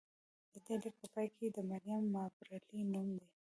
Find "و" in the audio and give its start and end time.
3.19-3.23